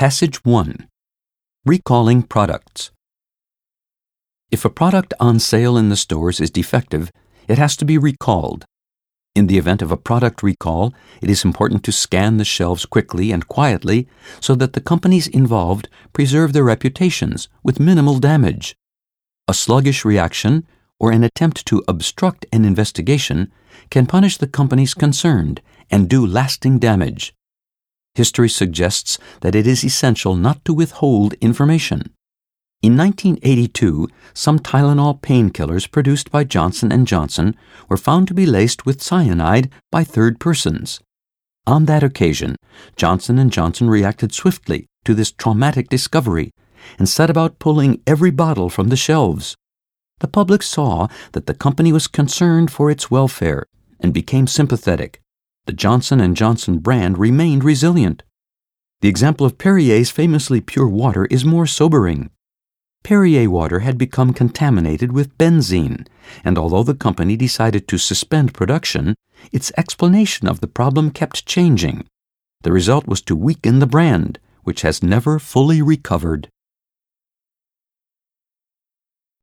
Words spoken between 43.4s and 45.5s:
& Johnson reacted swiftly to this